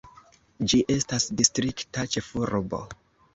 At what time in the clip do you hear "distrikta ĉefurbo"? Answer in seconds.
1.41-2.81